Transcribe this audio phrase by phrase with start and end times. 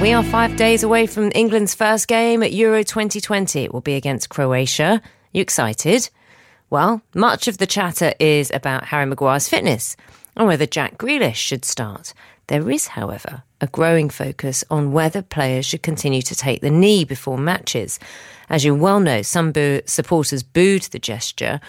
[0.00, 3.64] We are five days away from England's first game at Euro 2020.
[3.64, 5.02] It will be against Croatia.
[5.32, 6.08] You excited?
[6.70, 9.96] Well, much of the chatter is about Harry Maguire's fitness
[10.36, 12.14] and whether Jack Grealish should start.
[12.50, 17.04] There is, however, a growing focus on whether players should continue to take the knee
[17.04, 18.00] before matches.
[18.48, 21.60] As you well know, some boo- supporters booed the gesture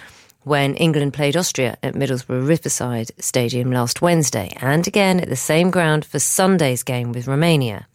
[0.41, 5.69] when England played Austria at Middlesbrough Riverside Stadium last Wednesday, and again at the same
[5.69, 7.85] ground for Sunday's game with Romania.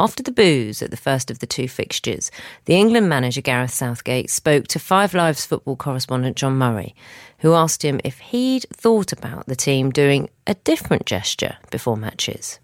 [0.00, 2.30] After the boos at the first of the two fixtures,
[2.66, 6.94] the England manager Gareth Southgate spoke to Five Live's football correspondent John Murray,
[7.38, 12.60] who asked him if he'd thought about the team doing a different gesture before matches.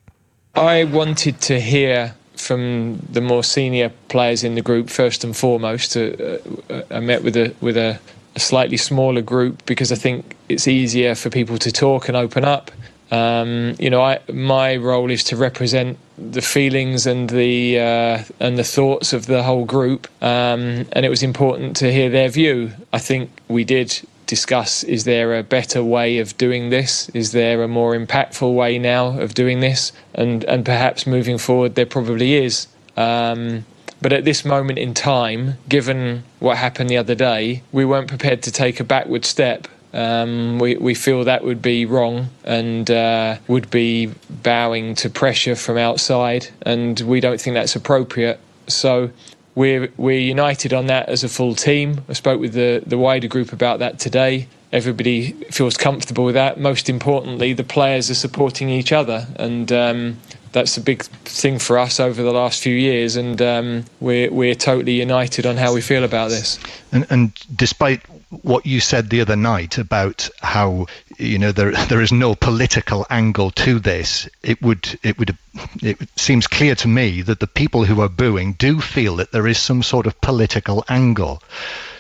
[0.55, 5.97] I wanted to hear from the more senior players in the group first and foremost.
[5.97, 6.39] Uh,
[6.71, 7.99] uh, I met with a with a,
[8.37, 12.45] a, slightly smaller group because I think it's easier for people to talk and open
[12.45, 12.71] up.
[13.11, 18.59] Um, you know, I, my role is to represent the feelings and the uh, and
[18.59, 22.73] the thoughts of the whole group, um, and it was important to hear their view.
[22.93, 27.09] I think we did discuss: is there a better way of doing this?
[27.11, 29.93] Is there a more impactful way now of doing this?
[30.15, 32.69] And and perhaps moving forward, there probably is.
[32.97, 33.65] Um,
[34.01, 38.43] but at this moment in time, given what happened the other day, we weren't prepared
[38.43, 39.67] to take a backward step.
[39.95, 45.55] Um, we, we feel that would be wrong and uh, would be bowing to pressure
[45.55, 48.41] from outside, and we don't think that's appropriate.
[48.67, 49.11] So
[49.55, 52.01] we're, we're united on that as a full team.
[52.09, 54.49] I spoke with the, the wider group about that today.
[54.73, 56.59] Everybody feels comfortable with that.
[56.59, 60.17] Most importantly, the players are supporting each other, and um,
[60.51, 63.15] that's a big thing for us over the last few years.
[63.15, 66.59] And um, we're we're totally united on how we feel about this.
[66.91, 68.01] And, and despite
[68.43, 70.87] what you said the other night about how
[71.19, 74.29] you know there there is no political angle to this.
[74.43, 75.37] It would it would
[75.83, 79.47] it seems clear to me that the people who are booing do feel that there
[79.47, 81.43] is some sort of political angle.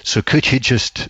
[0.03, 1.09] So could you just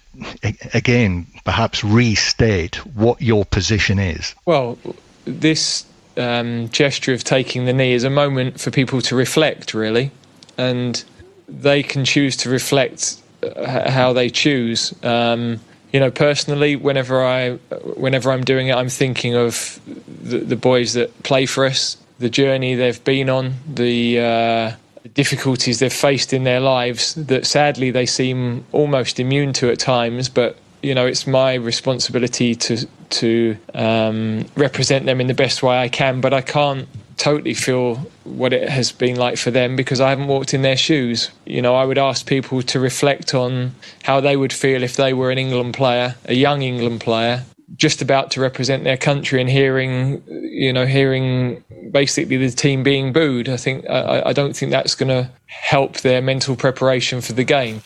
[0.73, 4.35] again perhaps restate what your position is?
[4.47, 4.79] Well,
[5.25, 5.85] this
[6.17, 10.13] um, gesture of taking the knee is a moment for people to reflect, really,
[10.57, 11.03] and
[11.49, 13.17] they can choose to reflect
[13.89, 14.95] how they choose.
[15.03, 15.61] Um,
[15.93, 17.53] you know, personally, whenever I,
[17.97, 19.81] whenever I'm doing it, I'm thinking of
[20.23, 24.73] the, the boys that play for us, the journey they've been on, the uh,
[25.15, 30.29] difficulties they've faced in their lives that sadly they seem almost immune to at times.
[30.29, 35.79] But you know, it's my responsibility to to um, represent them in the best way
[35.79, 36.21] I can.
[36.21, 40.29] But I can't totally feel what it has been like for them because I haven't
[40.29, 41.31] walked in their shoes.
[41.47, 45.13] You know, I would ask people to reflect on how they would feel if they
[45.13, 47.45] were an England player, a young England player,
[47.77, 53.13] just about to represent their country and hearing, you know, hearing basically the team being
[53.13, 53.49] booed.
[53.49, 57.45] I think I, I don't think that's going to help their mental preparation for the
[57.45, 57.83] game.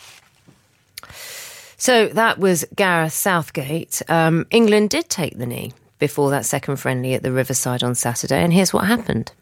[1.76, 4.02] So that was Gareth Southgate.
[4.08, 8.43] Um, England did take the knee before that second friendly at the Riverside on Saturday,
[8.43, 9.33] and here's what happened.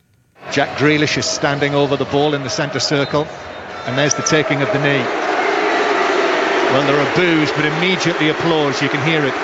[0.52, 3.24] Jack Grealish is standing over the ball in the centre circle,
[3.86, 5.04] and there's the taking of the knee.
[6.72, 8.82] Well, there are boos, but immediately applause.
[8.82, 9.34] You can hear it.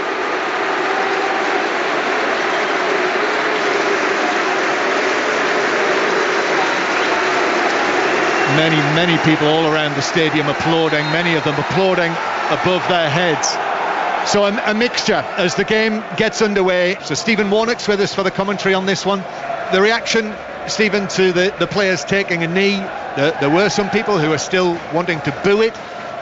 [8.56, 12.12] many, many people all around the stadium applauding, many of them applauding
[12.50, 13.56] above their heads.
[14.26, 16.96] So a, a, mixture as the game gets underway.
[17.04, 19.24] So Stephen Warnock's with us for the commentary on this one.
[19.72, 20.32] The reaction,
[20.68, 22.76] Stephen, to the, the players taking a knee.
[23.16, 25.74] The, there were some people who are still wanting to boo it,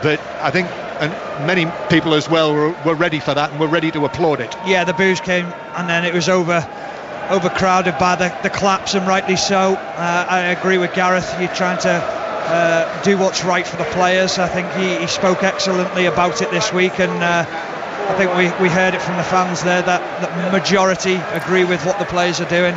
[0.02, 0.69] but I think
[1.00, 4.41] and many people as well were, were ready for that and were ready to applaud
[4.41, 4.55] it.
[4.67, 6.67] Yeah, the boos came and then it was over
[7.31, 9.75] overcrowded by the, the claps and rightly so.
[9.75, 11.32] Uh, I agree with Gareth.
[11.38, 14.38] You're trying to uh, do what's right for the players.
[14.38, 17.44] I think he, he spoke excellently about it this week and uh,
[18.11, 21.87] I think we, we heard it from the fans there that the majority agree with
[21.87, 22.77] what the players are doing.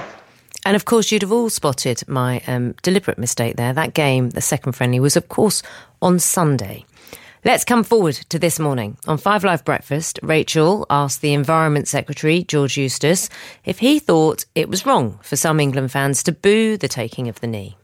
[0.64, 3.74] And of course, you'd have all spotted my um, deliberate mistake there.
[3.74, 5.64] That game, the second friendly, was of course
[6.04, 6.86] on Sunday.
[7.44, 8.96] Let's come forward to this morning.
[9.08, 13.28] On Five Live Breakfast, Rachel asked the Environment Secretary, George Eustice,
[13.66, 17.42] if he thought it was wrong for some England fans to boo the taking of
[17.42, 17.76] the knee.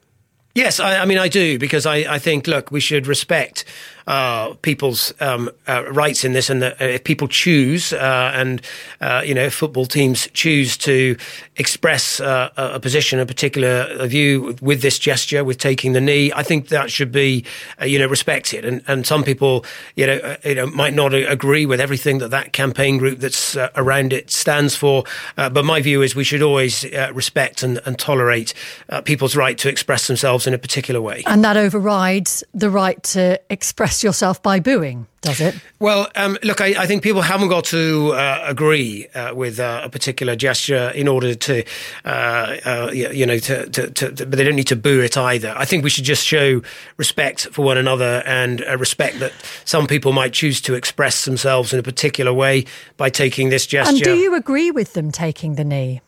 [0.56, 3.66] Yes, I, I, mean, I do, because I, I, think, look, we should respect
[4.10, 8.60] uh, people's um, uh, rights in this, and that if people choose, uh, and,
[9.02, 11.16] uh, you know, football teams choose to
[11.58, 16.42] express uh, a position, a particular view with this gesture, with taking the knee, I
[16.42, 17.46] think that should be,
[17.80, 18.66] uh, you know, respected.
[18.66, 19.64] And, and some people,
[19.96, 24.12] you know, you know, might not agree with everything that that campaign group that's around
[24.12, 25.04] it stands for.
[25.36, 26.84] but my view is we should always
[27.14, 28.56] respect and, and tolerate
[29.04, 31.22] people's right to express themselves in a particular way.
[31.28, 35.56] And that overrides the right to express yourself by booing, does it?
[35.80, 39.82] Well, um, look, I, I, think people haven't got to uh, agree uh, with uh,
[39.84, 41.64] a particular gesture in order to,
[42.06, 45.54] uh, uh, you know, to, to, to, but they don't need to boo it either.
[45.58, 46.62] I think we should just show
[46.98, 49.34] respect for one another and uh, respect that
[49.66, 52.66] some people might choose to express themselves in a particular way
[52.98, 53.96] by taking this gesture.
[53.96, 56.02] And do you agree with them taking the knee?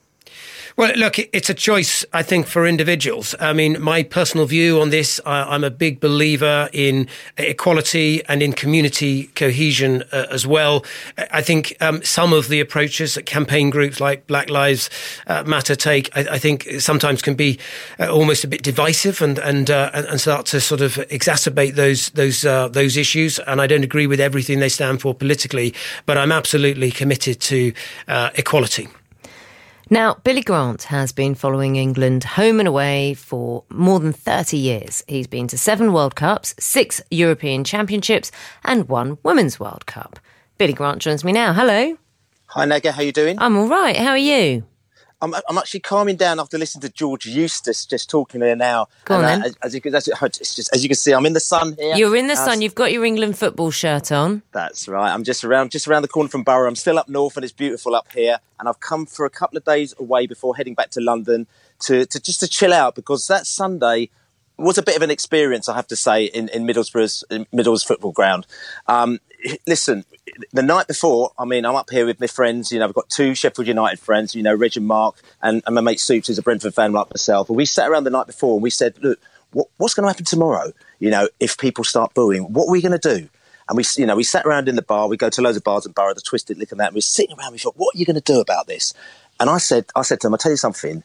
[0.77, 3.35] Well, look, it's a choice, I think, for individuals.
[3.39, 7.07] I mean, my personal view on this, I'm a big believer in
[7.37, 10.85] equality and in community cohesion uh, as well.
[11.31, 14.89] I think um, some of the approaches that campaign groups like Black Lives
[15.27, 17.59] uh, Matter take, I, I, think sometimes can be
[17.99, 22.11] uh, almost a bit divisive and and, uh, and start to sort of exacerbate those
[22.11, 23.39] those those issues.
[23.39, 25.73] And I don't agree with everything they stand for politically,
[26.05, 27.73] but I'm absolutely committed to
[28.07, 28.87] equality.
[29.93, 35.03] Now, Billy Grant has been following England home and away for more than 30 years.
[35.05, 38.31] He's been to seven World Cups, six European Championships,
[38.63, 40.17] and one Women's World Cup.
[40.57, 41.51] Billy Grant joins me now.
[41.51, 41.97] Hello.
[42.45, 42.93] Hi, Naga.
[42.93, 43.37] How are you doing?
[43.37, 43.97] I'm all right.
[43.97, 44.63] How are you?
[45.21, 48.87] I'm, I'm actually calming down after listening to George Eustice just talking here now.
[49.05, 49.53] Go on, and, uh, then.
[49.61, 50.05] As, you, as,
[50.39, 51.95] just, as you can see, I'm in the sun here.
[51.95, 52.61] You're in the uh, sun.
[52.61, 54.41] You've got your England football shirt on.
[54.51, 55.13] That's right.
[55.13, 56.67] I'm just around, just around the corner from Boro.
[56.67, 58.39] I'm still up north, and it's beautiful up here.
[58.59, 61.45] And I've come for a couple of days away before heading back to London
[61.81, 64.09] to, to just to chill out because that Sunday
[64.61, 68.11] was a bit of an experience, I have to say, in, in Middlesbrough's in football
[68.11, 68.45] ground.
[68.87, 69.19] Um,
[69.67, 70.05] listen,
[70.53, 72.71] the night before, I mean, I'm up here with my friends.
[72.71, 74.35] You know, I've got two Sheffield United friends.
[74.35, 77.09] You know, Reg and Mark, and, and my mate Soups, who's a Brentford fan like
[77.09, 77.49] myself.
[77.49, 79.19] And we sat around the night before and we said, look,
[79.53, 80.71] what, what's going to happen tomorrow?
[80.99, 83.27] You know, if people start booing, what are we going to do?
[83.67, 85.07] And we, you know, we sat around in the bar.
[85.07, 86.87] We go to loads of bars and Boro, the Twisted Lip and that.
[86.87, 87.53] And we are sitting around.
[87.53, 88.93] We thought, what are you going to do about this?
[89.39, 91.03] And I said, I said to them, I'll tell you something.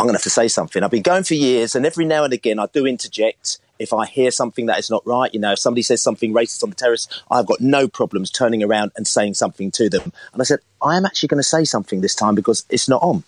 [0.00, 0.82] I'm going to have to say something.
[0.82, 4.06] I've been going for years, and every now and again, I do interject if I
[4.06, 6.76] hear something that is not right, you know, if somebody says something racist on the
[6.76, 10.10] terrace, I've got no problems turning around and saying something to them.
[10.32, 13.02] And I said, I am actually going to say something this time because it's not
[13.02, 13.24] on.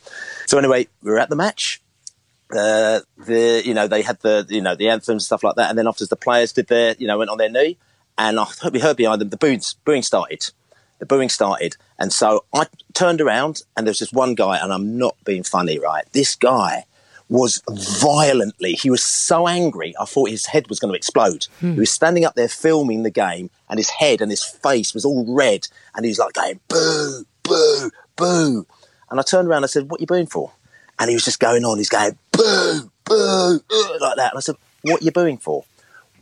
[0.47, 1.83] So anyway, we were at the match.
[2.50, 5.69] Uh, the you know they had the you know the anthems and stuff like that,
[5.69, 7.76] and then after the players did their you know went on their knee,
[8.17, 10.50] and I we heard behind them the booing, booing started,
[11.02, 14.97] the booing started, and so I turned around and there's this one guy, and I'm
[14.97, 16.04] not being funny, right?
[16.12, 16.85] This guy
[17.28, 21.49] was violently, he was so angry, I thought his head was going to explode.
[21.59, 21.73] Hmm.
[21.73, 25.04] He was standing up there filming the game, and his head and his face was
[25.04, 25.66] all red,
[25.97, 28.64] and he was like going, boo, boo, boo.
[29.11, 30.52] And I turned around and I said, What are you booing for?
[31.00, 33.61] And he was just going on, he's going, boo, boo,
[34.00, 34.30] like that.
[34.30, 35.64] And I said, What are you booing for?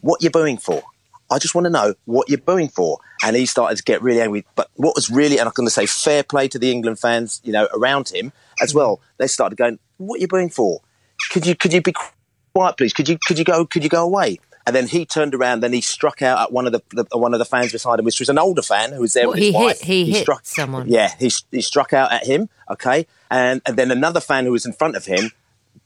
[0.01, 0.83] What are you booing for?
[1.31, 2.99] I just want to know what you're booing for.
[3.23, 4.47] And he started to get really angry.
[4.55, 7.41] But what was really, and I'm going to say fair play to the England fans,
[7.45, 8.33] you know, around him
[8.63, 9.01] as well.
[9.19, 10.81] They started going, what are you booing for?
[11.29, 11.95] could you could you be
[12.55, 12.93] quiet, please?
[12.93, 14.41] Could you could you go could you go away?
[14.67, 17.33] And then he turned around, then he struck out at one of the, the one
[17.33, 19.41] of the fans beside him, which was an older fan who was there well, with
[19.41, 19.79] his he wife.
[19.81, 20.89] Hit, he, he hit struck someone.
[20.89, 22.49] Yeah, he he struck out at him.
[22.71, 25.33] Okay, and and then another fan who was in front of him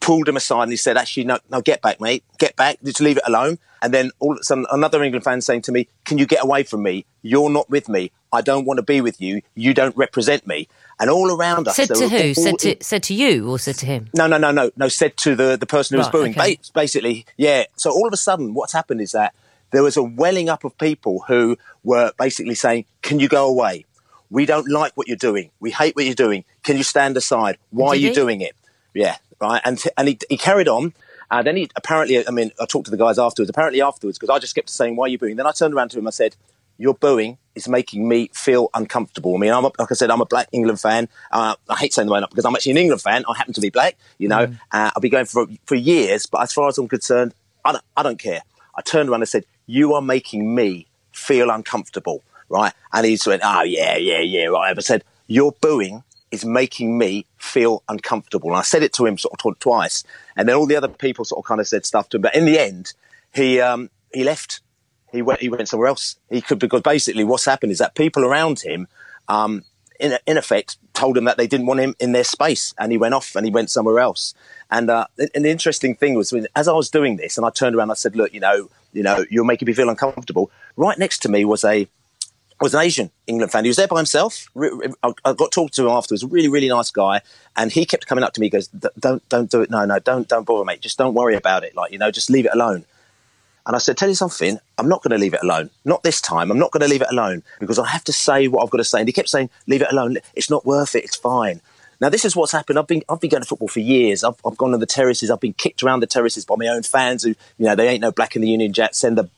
[0.04, 2.78] pulled him aside and he said, "Actually, no, no, get back, mate, get back.
[2.84, 5.72] Just leave it alone." And then all of a sudden, another England fan saying to
[5.72, 7.04] me, "Can you get away from me?
[7.22, 8.10] You're not with me.
[8.32, 9.42] I don't want to be with you.
[9.54, 10.68] You don't represent me."
[11.00, 11.74] and all around us.
[11.74, 12.28] Said to who?
[12.28, 14.10] all- Said to said to you or said to him?
[14.14, 14.86] no, no, no, no, no.
[14.86, 16.30] Said to the, the person who was booing.
[16.38, 16.54] okay.
[16.54, 17.64] Ba- basically, yeah.
[17.76, 19.34] So all of a sudden, what's happened is that
[19.72, 23.86] there was a welling up of people who were basically saying, "Can you go away?
[24.30, 25.50] We don't like what you're doing.
[25.58, 26.44] We hate what you're doing.
[26.62, 27.58] Can you stand aside?
[27.70, 28.14] Why Did are you he?
[28.14, 28.54] doing it?"
[28.94, 29.16] Yeah,
[29.48, 29.62] right.
[29.64, 30.94] And and he, he carried on.
[31.30, 33.50] Uh, then he apparently, I mean, I talked to the guys afterwards.
[33.50, 35.90] Apparently afterwards, because I just kept saying, "Why are you booing?" Then I turned around
[35.90, 36.06] to him.
[36.06, 36.36] I said,
[36.78, 40.20] "Your booing is making me feel uncomfortable." I mean, I'm a, like I said, I'm
[40.20, 41.08] a black England fan.
[41.32, 43.24] Uh, I hate saying the word up because I'm actually an England fan.
[43.28, 43.96] I happen to be black.
[44.18, 46.26] You know, uh, I'll be going for for years.
[46.26, 47.34] But as far as I'm concerned,
[47.64, 48.42] I don't, I don't care.
[48.76, 52.72] I turned around and said, "You are making me feel uncomfortable." Right?
[52.92, 54.76] And he just went, "Oh yeah, yeah, yeah." Right?
[54.76, 56.04] I said, "Your booing."
[56.34, 58.50] Is making me feel uncomfortable.
[58.50, 60.04] And I said it to him sort of twice.
[60.36, 62.22] And then all the other people sort of kind of said stuff to him.
[62.22, 62.92] But in the end,
[63.32, 64.60] he, um, he left
[65.14, 66.16] he went he went somewhere else.
[66.28, 68.88] He could because basically what's happened is that people around him,
[69.28, 69.62] um,
[70.00, 72.98] in in effect, told him that they didn't want him in their space, and he
[72.98, 74.34] went off and he went somewhere else.
[74.70, 77.84] And uh, the interesting thing was as I was doing this, and I turned around,
[77.84, 81.20] and I said, "Look, you know, you know, you're making me feel uncomfortable." Right next
[81.20, 81.88] to me was a
[82.60, 83.64] was an Asian England fan.
[83.64, 84.48] He was there by himself.
[84.56, 86.22] I got talked to him afterwards.
[86.22, 87.20] A really, really nice guy,
[87.56, 88.46] and he kept coming up to me.
[88.46, 89.70] He goes, "Don't, don't do it.
[89.70, 90.80] No, no, don't, don't bother, mate.
[90.80, 91.74] Just don't worry about it.
[91.74, 92.84] Like, you know, just leave it alone."
[93.66, 94.58] And I said, "Tell you something.
[94.78, 95.70] I'm not going to leave it alone.
[95.84, 96.50] Not this time.
[96.50, 98.78] I'm not going to leave it alone because I have to say what I've got
[98.78, 100.18] to say." And he kept saying, "Leave it alone.
[100.34, 101.04] It's not worth it.
[101.04, 101.60] It's fine."
[102.00, 102.78] Now this is what's happened.
[102.78, 104.24] I've been I've been going to football for years.
[104.24, 105.30] I've, I've gone on the terraces.
[105.30, 108.02] I've been kicked around the terraces by my own fans who, you know, they ain't
[108.02, 108.94] no black in the Union Jack.
[108.94, 109.28] Send the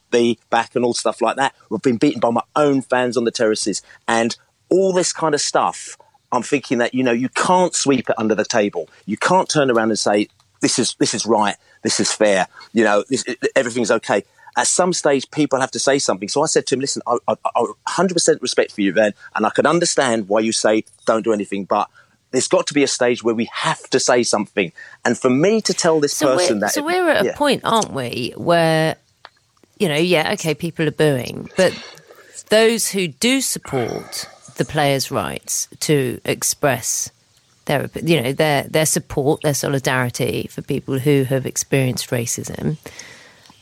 [0.50, 1.54] Back and all stuff like that.
[1.73, 4.37] I've been beaten by my own fans on the terraces and
[4.68, 5.96] all this kind of stuff.
[6.32, 8.88] I'm thinking that you know you can't sweep it under the table.
[9.06, 10.28] You can't turn around and say
[10.61, 11.56] this is this is right.
[11.82, 12.46] This is fair.
[12.73, 14.25] You know, this, everything's okay.
[14.58, 16.28] At some stage, people have to say something.
[16.30, 19.44] So I said to him, "Listen, I, I, I 100% respect for you, Van, and
[19.46, 21.88] I can understand why you say don't do anything, but."
[22.32, 24.73] There's got to be a stage where we have to say something,
[25.04, 27.30] and for me to tell this So person that so we're at Yeah.
[27.30, 28.96] a point, aren't we, where
[29.78, 31.73] you know, yeah, okay, people are booing, but
[32.49, 37.11] those who do support the players' rights to express
[37.66, 42.78] their, you know, their their support, their solidarity for people who have experienced racism,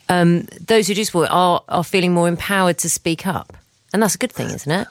[0.09, 3.57] um, those who do support are are feeling more empowered to speak up,
[3.93, 4.89] and that's a good thing, isn't it?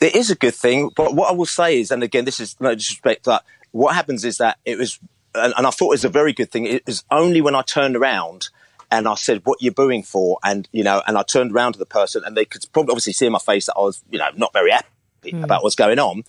[0.00, 2.56] It is a good thing, but what I will say is, and again, this is
[2.60, 4.98] no disrespect, but what happens is that it was,
[5.34, 6.66] and, and I thought it was a very good thing.
[6.66, 8.48] It was only when I turned around
[8.92, 11.72] and I said, "What are you're booing for?" and you know, and I turned around
[11.72, 14.04] to the person, and they could probably obviously see in my face that I was,
[14.10, 15.42] you know, not very happy hmm.
[15.42, 16.24] about what's going on.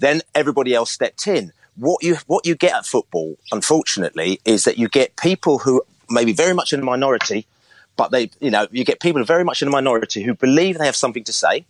[0.00, 1.52] Then everybody else stepped in.
[1.76, 6.24] What you what you get at football, unfortunately, is that you get people who may
[6.24, 7.46] be very much in the minority,
[7.96, 10.86] but they, you know, you get people very much in the minority who believe they
[10.86, 11.64] have something to say.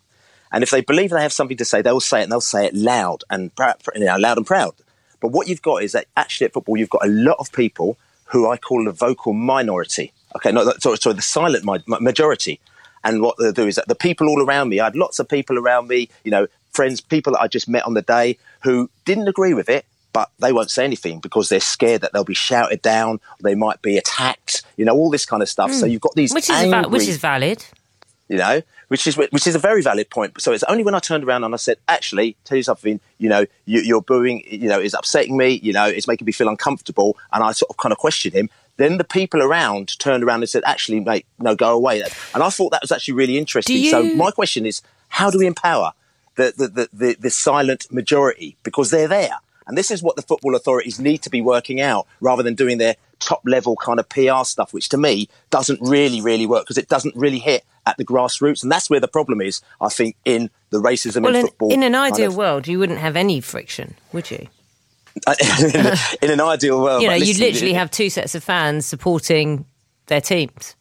[0.50, 2.64] And if they believe they have something to say, they'll say it and they'll say
[2.66, 3.50] it loud and
[3.94, 4.74] you know, loud and proud.
[5.20, 7.98] But what you've got is that actually at football, you've got a lot of people
[8.26, 10.12] who I call the vocal minority.
[10.37, 12.61] Okay, no, sorry, sorry the silent majority.
[13.04, 15.28] And what they'll do is that the people all around me, I had lots of
[15.28, 18.90] people around me, you know, friends, people that I just met on the day who
[19.04, 22.35] didn't agree with it, but they won't say anything because they're scared that they'll be
[22.35, 25.73] shouted down, they might be attacked, you know, all this kind of stuff.
[25.73, 26.37] So you've got these Hmm.
[26.37, 27.64] Which is a va- which is valid.
[28.28, 30.40] you know, which is which is a very valid point.
[30.40, 33.28] So it's only when I turned around and I said, actually, tell you something, you
[33.28, 36.49] know, you, you're booing, you know, is upsetting me, you know, it's making me feel
[36.49, 38.50] uncomfortable, and I sort of kind of questioned him.
[38.78, 42.00] Then the people around turned around and said, actually, mate, no, go away.
[42.32, 43.85] And I thought that was actually really interesting.
[43.90, 45.92] So my question is, how do we empower
[46.37, 49.37] the the, the, the the silent majority because they're there?
[49.66, 52.78] And this is what the football authorities need to be working out rather than doing
[52.78, 56.78] their top level kind of PR stuff, which to me doesn't really, really work because
[56.78, 58.62] it doesn't really hit at the grassroots.
[58.62, 61.70] And that's where the problem is, I think, in the racism Well, in in, football.
[61.73, 64.47] in an kind ideal of- world, you wouldn't have any friction, would you?
[66.22, 67.02] In an ideal world.
[67.02, 69.64] you know, you'd literally have two sets of fans supporting
[70.06, 70.75] their teams,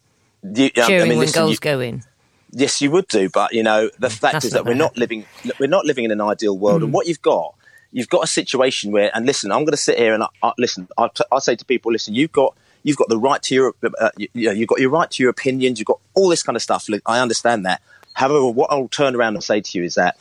[0.44, 2.04] you- I cheering mean, when listen, goals you- go in.
[2.52, 5.26] Yes, you would do, but you know the fact That's is that we're not living
[5.60, 6.86] we're not living in an ideal world, Mm.
[6.86, 7.54] and what you've got,
[7.92, 10.54] you've got a situation where, and listen, I'm going to sit here and I, I,
[10.58, 10.88] listen.
[10.98, 14.10] I, I say to people, listen, you've got you've got the right to your uh,
[14.18, 16.56] you, you know, you've got your right to your opinions, you've got all this kind
[16.56, 16.88] of stuff.
[16.88, 17.82] Look, I understand that.
[18.14, 20.18] However, what I'll turn around and say to you is that,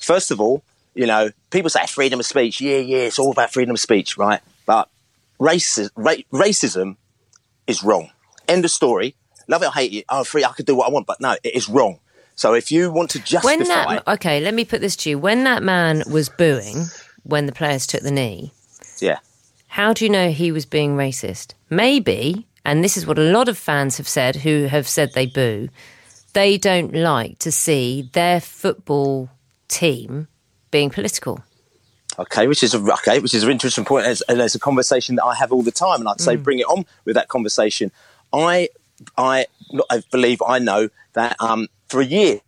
[0.00, 0.62] first of all,
[0.98, 2.60] you know, people say freedom of speech.
[2.60, 4.40] Yeah, yeah, it's all about freedom of speech, right?
[4.66, 4.88] But
[5.38, 6.96] racism, ra- racism
[7.68, 8.10] is wrong.
[8.48, 9.14] End of story.
[9.46, 10.04] Love it or hate it.
[10.08, 10.44] I'm free.
[10.44, 12.00] I could do what I want, but no, it is wrong.
[12.34, 15.20] So if you want to justify, When that okay, let me put this to you:
[15.20, 16.86] when that man was booing
[17.22, 18.52] when the players took the knee,
[18.98, 19.18] yeah,
[19.68, 21.54] how do you know he was being racist?
[21.70, 25.26] Maybe, and this is what a lot of fans have said who have said they
[25.26, 25.68] boo.
[26.32, 29.30] They don't like to see their football
[29.68, 30.26] team
[30.70, 31.42] being political.
[32.18, 34.58] Okay, which is a, okay, which is an interesting point, and it's, and it's a
[34.58, 36.42] conversation that I have all the time, and I'd say Mm.
[36.42, 37.92] bring it on with that conversation.
[38.32, 38.70] I,
[39.16, 39.46] I,
[39.88, 42.40] I believe I know that um, for years,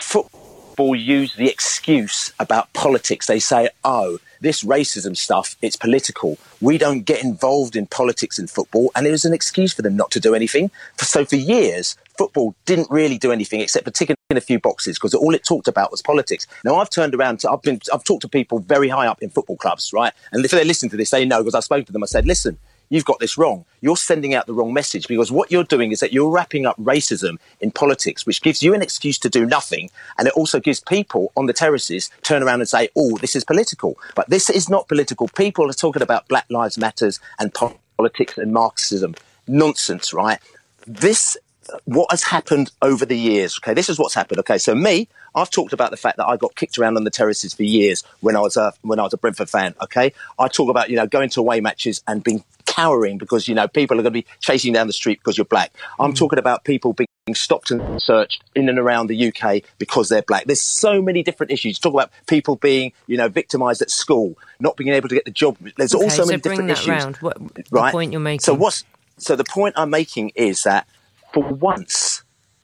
[0.00, 3.26] football used the excuse about politics.
[3.26, 6.38] They say, "Oh, this racism stuff, it's political.
[6.60, 9.94] We don't get involved in politics in football," and it was an excuse for them
[9.96, 10.70] not to do anything.
[10.98, 14.98] So for years, football didn't really do anything except for ticking in a few boxes
[14.98, 16.46] because all it talked about was politics.
[16.66, 17.40] Now I've turned around.
[17.40, 17.80] To, I've been.
[17.94, 20.12] I've talked to people very high up in football clubs, right?
[20.30, 22.02] And if they're listening to this, they know because I spoke to them.
[22.02, 22.58] I said, "Listen."
[22.92, 23.64] You've got this wrong.
[23.80, 26.76] You're sending out the wrong message because what you're doing is that you're wrapping up
[26.76, 29.90] racism in politics, which gives you an excuse to do nothing.
[30.18, 33.44] And it also gives people on the terraces turn around and say, oh, this is
[33.44, 33.96] political.
[34.16, 35.28] But this is not political.
[35.28, 39.14] People are talking about Black Lives Matters and politics and Marxism.
[39.46, 40.40] Nonsense, right?
[40.84, 41.36] This
[41.84, 43.58] what has happened over the years.
[43.58, 44.40] Okay, this is what's happened.
[44.40, 47.10] Okay, so me, I've talked about the fact that I got kicked around on the
[47.10, 49.74] terraces for years when I was a when I was a Brentford fan.
[49.82, 53.54] Okay, I talk about you know going to away matches and being cowering because you
[53.54, 55.72] know people are going to be chasing down the street because you're black.
[55.98, 56.16] I'm mm.
[56.16, 60.46] talking about people being stopped and searched in and around the UK because they're black.
[60.46, 61.78] There's so many different issues.
[61.78, 65.30] Talk about people being you know victimised at school, not being able to get the
[65.30, 65.56] job.
[65.76, 66.88] There's Okay, also so many bring different that issues.
[66.88, 67.16] round.
[67.16, 67.36] What
[67.70, 67.92] right?
[67.92, 68.40] point you're making?
[68.40, 68.84] So what's
[69.18, 70.86] so the point I'm making is that
[71.32, 72.22] for once,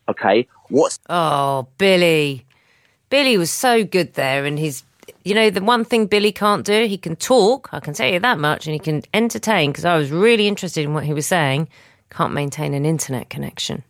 [0.09, 2.45] okay, what's Oh, Billy.
[3.09, 4.85] Billy was so good there, and he's,
[5.25, 8.21] you know, the one thing Billy can't do, he can talk, I can tell you
[8.21, 11.27] that much, and he can entertain, because I was really interested in what he was
[11.27, 11.69] saying.
[12.11, 13.83] Can't maintain an internet connection.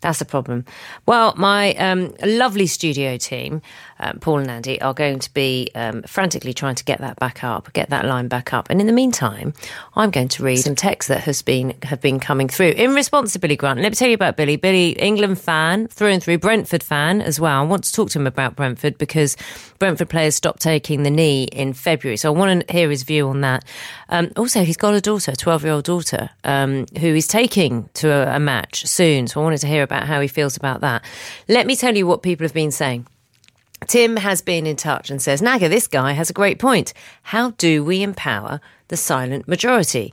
[0.00, 0.64] That's the problem.
[1.04, 3.60] Well, my um, lovely studio team,
[3.98, 7.44] um, Paul and Andy, are going to be um, frantically trying to get that back
[7.44, 8.70] up, get that line back up.
[8.70, 9.52] And in the meantime,
[9.94, 13.32] I'm going to read some text that has been have been coming through in response
[13.34, 13.80] to Billy Grant.
[13.80, 14.56] Let me tell you about Billy.
[14.56, 17.60] Billy, England fan through and through, Brentford fan as well.
[17.60, 19.36] I want to talk to him about Brentford because
[19.78, 22.16] Brentford players stopped taking the knee in February.
[22.16, 23.64] So I want to hear his view on that.
[24.08, 28.10] Um, also, he's got a daughter, a 12 year old daughter, um, who taking to
[28.10, 29.26] a, a match soon.
[29.26, 31.02] So I wanted to hear about how he feels about that.
[31.48, 33.06] Let me tell you what people have been saying.
[33.86, 36.92] Tim has been in touch and says, Naga, this guy has a great point.
[37.22, 40.12] How do we empower the silent majority?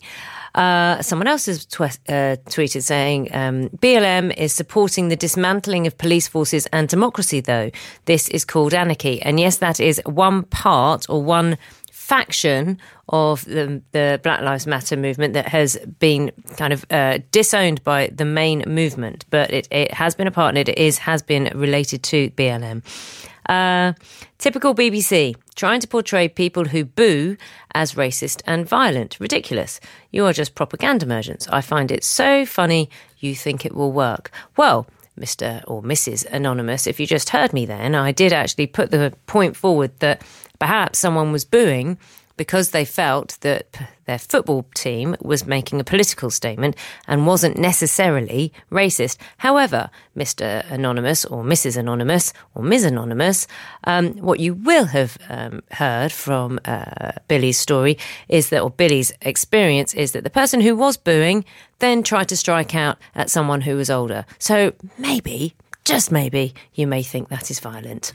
[0.55, 5.97] Uh, someone else has tw- uh, tweeted saying um, BLM is supporting the dismantling of
[5.97, 7.71] police forces and democracy, though.
[8.05, 9.21] This is called anarchy.
[9.21, 11.57] And yes, that is one part or one
[12.03, 17.81] faction of the, the Black Lives Matter movement that has been kind of uh, disowned
[17.85, 21.21] by the main movement, but it, it has been a part and it is has
[21.21, 22.83] been related to BLM.
[23.47, 23.93] Uh,
[24.37, 27.37] typical BBC, trying to portray people who boo
[27.73, 29.17] as racist and violent.
[29.19, 29.79] Ridiculous.
[30.11, 31.47] You are just propaganda merchants.
[31.47, 32.89] I find it so funny
[33.19, 34.29] you think it will work.
[34.57, 34.87] Well,
[35.19, 35.63] Mr.
[35.67, 36.25] or Mrs.
[36.25, 40.21] Anonymous, if you just heard me then, I did actually put the point forward that
[40.59, 41.97] perhaps someone was booing
[42.37, 46.75] because they felt that their football team was making a political statement
[47.07, 49.17] and wasn't necessarily racist.
[49.37, 50.69] However, Mr.
[50.71, 51.77] Anonymous or Mrs.
[51.77, 52.85] Anonymous or Ms.
[52.85, 53.47] Anonymous,
[53.85, 59.13] um, what you will have um, heard from uh, Billy's story is that, or Billy's
[59.21, 61.45] experience is that the person who was booing
[61.79, 64.25] then tried to strike out at someone who was older.
[64.39, 68.11] So maybe, just maybe, you may think that is violent.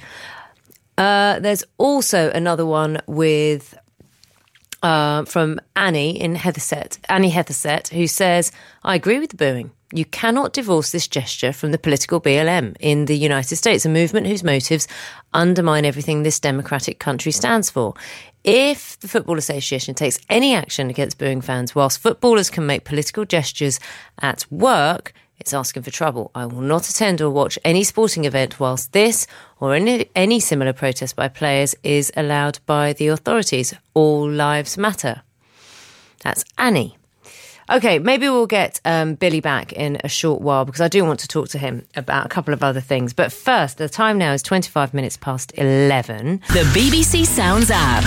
[0.96, 3.78] Uh, there's also another one with
[4.82, 9.70] uh, from Annie in Hethersett, Annie Hethersett, who says, I agree with the booing.
[9.92, 14.26] You cannot divorce this gesture from the political BLM in the United States, a movement
[14.26, 14.86] whose motives
[15.32, 17.94] undermine everything this democratic country stands for.
[18.44, 23.24] If the Football Association takes any action against booing fans, whilst footballers can make political
[23.24, 23.80] gestures
[24.20, 26.30] at work, it's asking for trouble.
[26.34, 29.26] I will not attend or watch any sporting event whilst this
[29.60, 33.74] or any, any similar protest by players is allowed by the authorities.
[33.94, 35.22] All lives matter.
[36.22, 36.96] That's Annie.
[37.70, 41.20] Okay, maybe we'll get um, Billy back in a short while because I do want
[41.20, 43.12] to talk to him about a couple of other things.
[43.12, 46.38] But first, the time now is 25 minutes past 11.
[46.48, 48.04] The BBC Sounds app.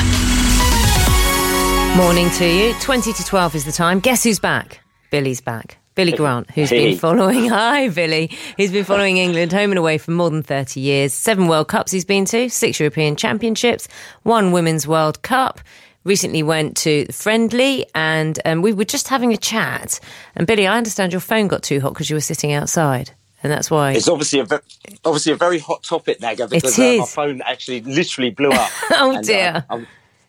[1.95, 2.73] Morning to you.
[2.81, 3.99] 20 to 12 is the time.
[3.99, 4.79] Guess who's back?
[5.11, 5.80] Billy's back.
[6.05, 6.89] Billy Grant, who's Hey.
[6.91, 10.79] been following, hi Billy, he's been following England home and away for more than 30
[10.79, 11.13] years.
[11.13, 13.87] Seven World Cups he's been to, six European Championships,
[14.23, 15.59] one Women's World Cup.
[16.03, 19.99] Recently went to the Friendly and um, we were just having a chat.
[20.35, 23.11] And Billy, I understand your phone got too hot because you were sitting outside.
[23.43, 23.91] And that's why.
[23.91, 24.57] It's obviously a ve-
[25.05, 28.69] obviously a very hot topic, Naga, because It uh, my phone actually literally blew up.
[28.93, 29.65] Oh, And, uh, dear.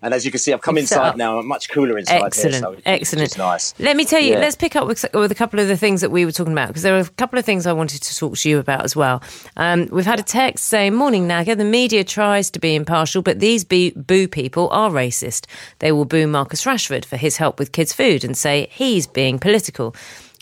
[0.03, 1.39] And as you can see, I've come It's inside now.
[1.39, 2.61] I'm much cooler inside Excellent, here.
[2.63, 3.25] So excellent.
[3.27, 3.73] It's nice.
[3.79, 4.41] Let me tell you, Yeah.
[4.41, 6.69] let's pick up with, with a couple of the things that we were talking about
[6.69, 8.97] because there are a couple of things I wanted to talk to you about as
[8.97, 9.23] well.
[9.57, 11.55] Um, we've had a text saying, Morning, Naga.
[11.55, 15.47] The media tries to be impartial, but these boo, boo people are racist.
[15.79, 19.39] They will boo Marcus Rashford for his help with kids' food and say he's being
[19.39, 19.95] political.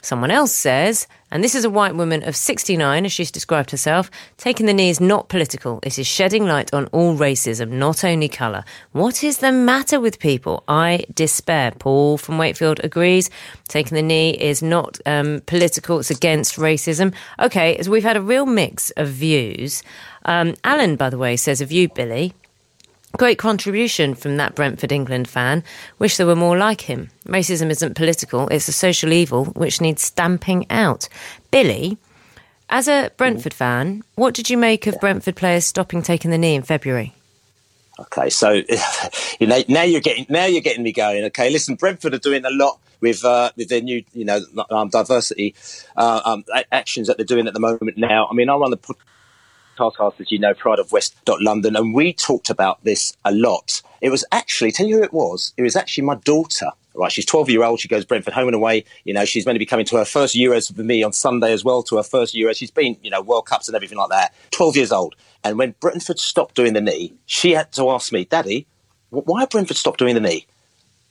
[0.02, 4.10] Someone else says, and this is a white woman of 69, as she's described herself,
[4.36, 5.78] taking the knee is not political.
[5.82, 8.64] It is shedding light on all racism, not only colour.
[8.92, 10.64] What is the matter with people?
[10.66, 11.72] I despair.
[11.72, 13.30] Paul from Wakefield agrees.
[13.68, 17.14] Taking the knee is not um, political, it's against racism.
[17.38, 19.82] Okay, so we've had a real mix of views.
[20.24, 22.34] Um, Alan, by the way, says of you, Billy,
[23.18, 25.64] Great contribution from that Brentford England fan.
[25.98, 27.10] Wish there were more like him.
[27.26, 31.08] Racism isn't political, it's a social evil which needs stamping out.
[31.50, 31.98] Billy,
[32.68, 36.54] as a Brentford fan, what did you make of Brentford players stopping taking the knee
[36.54, 37.14] in February?
[37.98, 38.50] Okay, so
[39.40, 41.24] you know now you're getting now you're getting me going.
[41.24, 44.88] Okay, listen, Brentford are doing a lot with uh, with their new you know um,
[44.88, 45.54] diversity
[45.96, 47.98] uh, um, actions that they're doing at the moment.
[47.98, 48.78] Now, I mean, I run the
[49.78, 53.82] podcast, as you know, Pride of West London, and we talked about this a lot.
[54.00, 55.52] It was actually tell you who it was.
[55.56, 56.70] It was actually my daughter.
[56.92, 57.78] Right, she's 12 year old.
[57.78, 58.84] She goes Brentford home and away.
[59.04, 61.52] You know, she's going to be coming to her first Euros with me on Sunday
[61.52, 61.84] as well.
[61.84, 64.34] To her first Euros, she's been, you know, World Cups and everything like that.
[64.50, 65.14] 12 years old.
[65.44, 68.66] And when Brentford stopped doing the knee, she had to ask me, Daddy,
[69.10, 70.46] why Brentford stopped doing the knee?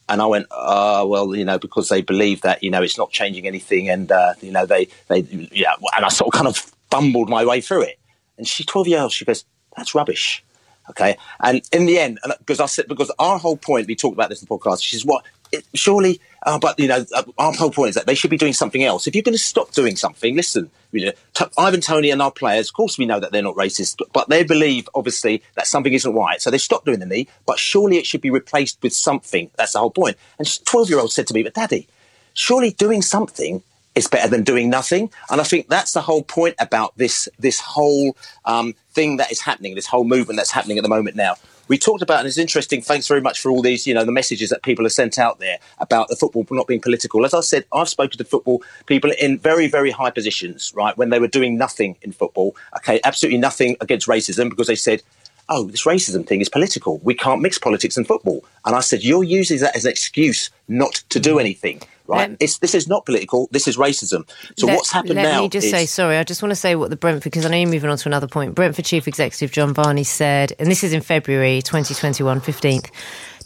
[0.10, 3.12] And I went, uh, well, you know, because they believe that, you know, it's not
[3.12, 3.90] changing anything.
[3.90, 5.20] And, uh, you know, they, they,
[5.52, 6.58] yeah, and I sort of kind of
[6.90, 7.99] fumbled my way through it.
[8.40, 9.12] And she's 12 years old.
[9.12, 10.44] She goes, that's rubbish.
[10.90, 11.18] Okay.
[11.40, 14.42] And in the end, because I said, because our whole point, we talked about this
[14.42, 17.70] in the podcast, she says, what, it, surely, uh, but, you know, uh, our whole
[17.70, 19.06] point is that they should be doing something else.
[19.06, 22.32] If you're going to stop doing something, listen, you know, t- Ivan Toney and our
[22.32, 25.94] players, of course we know that they're not racist, but they believe, obviously, that something
[25.94, 26.42] isn't right.
[26.42, 29.52] So they stopped doing the knee, but surely it should be replaced with something.
[29.58, 30.18] That's the whole point.
[30.38, 31.88] And 12 year old said to me, but daddy,
[32.34, 33.64] surely doing something
[33.96, 35.12] is better than doing nothing.
[35.30, 39.42] And I think that's the whole point about this this whole um, thing that is
[39.42, 41.36] happening, this whole movement that's happening at the moment now.
[41.68, 42.82] We talked about, and it's interesting.
[42.82, 45.40] Thanks very much for all these, you know, the messages that people have sent out
[45.40, 47.24] there about the football not being political.
[47.26, 51.12] As I said, I've spoken to football people in very, very high positions, right, when
[51.12, 52.56] they were doing nothing in football.
[52.78, 55.04] Okay, absolutely nothing against racism because they said,
[55.48, 56.98] oh, this racism thing is political.
[57.00, 58.44] We can't mix politics and football.
[58.66, 62.30] And I said, you're using that as an excuse not to do anything, right?
[62.32, 63.48] Let- this is not political.
[63.52, 64.30] This is racism.
[64.58, 65.32] So let, what's happened let now?
[65.36, 67.46] Let me just is, say, sorry, I just want to say what the Brentford, because
[67.46, 68.56] I know you're moving on to another point.
[68.56, 72.90] Brentford Chief Executive Jon Varney said, and this is in February 2021, 15th.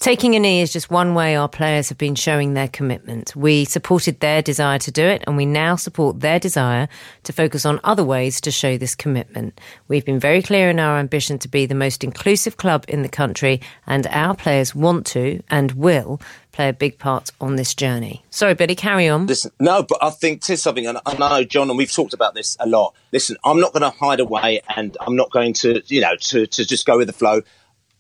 [0.03, 3.33] Taking a knee is just one way our players have been showing their commitment.
[3.37, 6.89] We supported their desire to do it, and we now support their desire
[7.23, 9.61] to focus on other ways to show this commitment.
[9.87, 13.07] We've been very clear in our ambition to be the most inclusive club in the
[13.07, 16.19] country, and our players want to and will
[16.51, 18.25] play a big part on this journey.
[18.29, 19.27] Sorry, Billy, carry on.
[19.27, 22.33] Listen, no, but I think to something, and I know Jon, and we've talked about
[22.33, 22.93] this a lot.
[23.13, 26.45] Listen, I'm not going to hide away, and I'm not going to, you know, to,
[26.45, 27.41] to just go with the flow.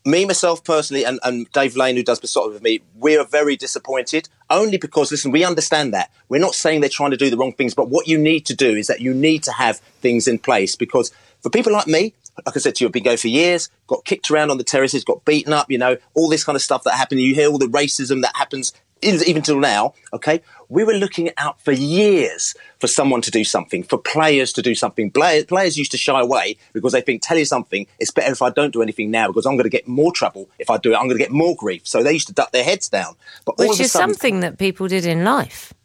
[0.05, 3.55] Me, myself personally, and, and Dave Lane, who does Beesotted with me, we are very
[3.55, 4.27] disappointed.
[4.49, 7.53] Only because, listen, we understand that we're not saying they're trying to do the wrong
[7.53, 10.39] things, but what you need to do is that you need to have things in
[10.39, 11.11] place because
[11.41, 12.13] for people like me,
[12.45, 14.63] like I said to you, I've been going for years, got kicked around on the
[14.63, 17.21] terraces, got beaten up, you know, all this kind of stuff that happened.
[17.21, 20.41] You hear all the racism that happens even till now, okay?
[20.73, 24.73] We were looking out for years for someone to do something, for players to do
[24.73, 25.11] something.
[25.11, 28.41] Players, players used to shy away because they think, tell you something, it's better if
[28.41, 30.91] I don't do anything now because I'm going to get more trouble if I do
[30.91, 30.95] it.
[30.95, 31.85] I'm going to get more grief.
[31.85, 33.13] So they used to duck their heads down.
[33.45, 35.75] But Which is sudden, something that people did in life.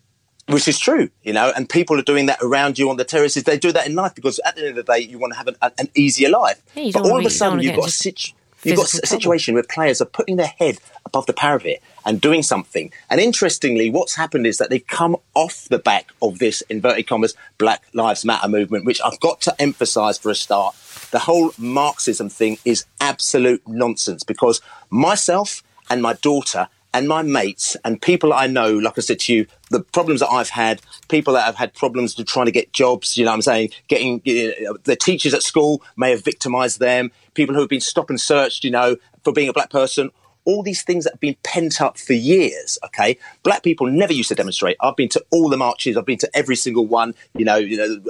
[0.47, 3.45] which is true, you know, and people are doing that around you on the terraces.
[3.45, 5.37] They do that in life because at the end of the day, you want to
[5.37, 6.63] have an, an, easier life.
[6.75, 8.33] Yeah, but all of a be- you don't sudden, you've got a into situ-
[8.65, 12.43] You've got a situation where players are putting their head above the parapet and doing
[12.43, 12.93] something.
[13.09, 17.35] And interestingly, what's happened is that they've come off the back of this inverted commas
[17.59, 20.75] Black Lives Matter movement, which I've got to emphasize for a start.
[21.11, 27.77] The whole Marxism thing is absolute nonsense because myself and my daughter and my mates
[27.85, 31.35] and people I know, like I said to you, the problems that I've had, people
[31.35, 34.23] that have had problems to trying to get jobs, you know what I'm saying, getting
[34.25, 38.11] you know, the teachers at school may have victimized them, people who have been stop
[38.11, 40.11] and searched, you know, for being a black person.
[40.45, 43.19] All these things that have been pent up for years, okay?
[43.43, 44.79] Black people never used to demonstrate.
[44.81, 47.77] I've been to all the marches, I've been to every single one, you know, you
[47.77, 48.01] know,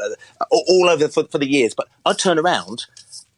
[0.41, 1.75] uh, all over for, for the years.
[1.75, 2.87] But I turn around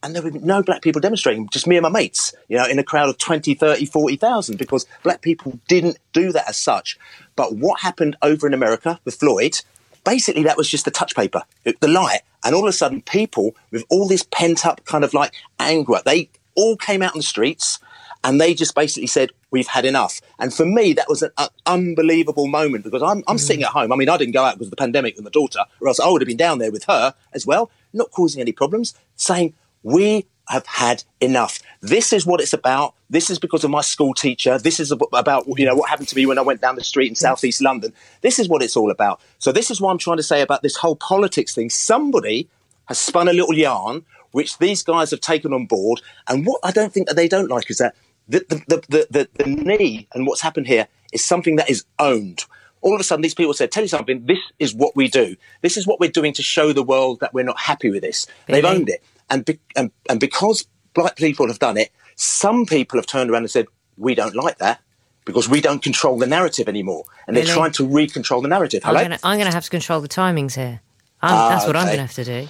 [0.02, 2.78] and there were no black people demonstrating, just me and my mates, you know, in
[2.78, 6.98] a crowd of 20, 30, 40,000 because black people didn't do that as such.
[7.36, 9.60] But what happened over in America with Floyd,
[10.04, 12.20] basically that was just the touch paper, the light.
[12.44, 16.00] And all of a sudden, people with all this pent up kind of like anger,
[16.04, 17.78] they all came out on the streets
[18.24, 20.20] and they just basically said, we've had enough.
[20.38, 23.40] And for me, that was an uh, unbelievable moment because I'm, I'm mm.
[23.40, 23.92] sitting at home.
[23.92, 26.00] I mean, I didn't go out because of the pandemic with my daughter, or else
[26.00, 29.54] I would have been down there with her as well, not causing any problems, saying,
[29.83, 31.61] we have had enough.
[31.81, 32.95] This is what it's about.
[33.09, 34.59] This is because of my school teacher.
[34.59, 37.09] This is about you know what happened to me when I went down the street
[37.09, 37.93] in southeast London.
[38.21, 39.21] This is what it's all about.
[39.38, 41.71] So this is what I'm trying to say about this whole politics thing.
[41.71, 42.49] Somebody
[42.87, 46.01] has spun a little yarn which these guys have taken on board.
[46.29, 47.95] And what I don't think that they don't like is that
[48.29, 52.45] the, the, the, the, the knee and what's happened here is something that is owned.
[52.83, 55.37] All of a sudden, these people said, tell you something, this is what we do.
[55.61, 58.27] This is what we're doing to show the world that we're not happy with this.
[58.47, 59.03] They've owned it.
[59.31, 63.43] And, be, and, and because black people have done it, some people have turned around
[63.43, 63.66] and said,
[63.97, 64.81] we don't like that
[65.25, 67.05] because we don't control the narrative anymore.
[67.27, 67.47] And really?
[67.47, 68.83] they're trying to recontrol the narrative.
[68.83, 69.01] Hello?
[69.01, 70.81] I'm going to have to control the timings here.
[71.23, 71.69] Ah, that's okay.
[71.69, 72.49] what I'm going to have to do.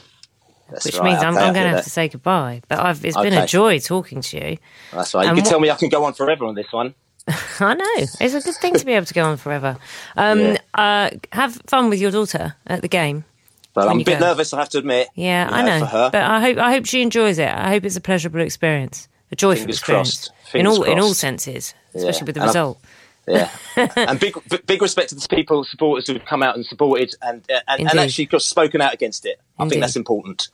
[0.71, 1.05] That's which right.
[1.05, 2.62] means I'm, I'm going to have to say goodbye.
[2.69, 3.31] But I've, it's okay.
[3.31, 4.57] been a joy talking to you.
[4.93, 5.25] That's right.
[5.25, 6.95] You and can tell me I can go on forever on this one.
[7.61, 7.85] I know.
[7.97, 9.77] It's a good thing to be able to go on forever.
[10.16, 10.59] Um, yeah.
[10.75, 13.25] uh, have fun with your daughter at the game.
[13.74, 14.26] Well, I'm a bit go.
[14.26, 15.09] nervous, I have to admit.
[15.14, 15.85] Yeah, I know.
[15.85, 17.48] her But I hope I hope she enjoys it.
[17.48, 20.90] I hope it's a pleasurable experience, a joyful Fingers experience in all crossed.
[20.90, 22.24] in all senses, especially yeah.
[22.24, 22.78] with the and result.
[22.83, 22.88] I'm,
[23.26, 23.50] yeah,
[23.96, 24.35] and big
[24.66, 27.98] big respect to the people, supporters who've come out and supported and uh, and, and,
[27.98, 29.40] actually spoken out against it.
[29.59, 29.74] I Indeed.
[29.74, 30.48] think that's important.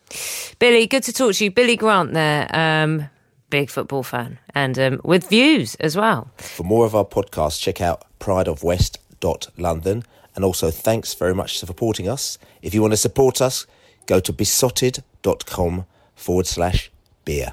[0.58, 1.50] Billy, good to talk to you.
[1.50, 3.08] Billy Grant, there, um,
[3.50, 6.30] big football fan, and um, with views as well.
[6.36, 10.04] For more of our podcasts, check out prideofwest.london.
[10.36, 12.38] And also, thanks very much for supporting us.
[12.62, 13.66] If you want to support us,
[14.06, 16.92] go to beesotted.com forward slash
[17.24, 17.52] beer.